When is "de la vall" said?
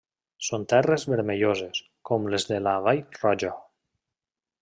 2.53-3.05